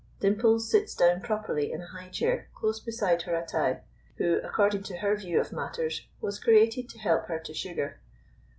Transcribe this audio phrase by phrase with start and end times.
[0.19, 3.81] Dimples sits down properly in a high chair close beside her Attai,
[4.17, 7.99] who, according to her view of matters, was created to help her to sugar.